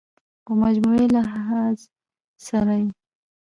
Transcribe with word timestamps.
خو 0.43 0.51
مجموعي 0.63 1.07
لحاظ 1.15 1.77
سره 2.47 2.73
ئې 2.81 2.87